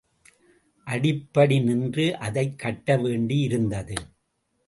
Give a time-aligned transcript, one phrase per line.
[0.87, 3.95] அடிப்படி நின்று அதைக் கட்டவேண்டியிருந்தது.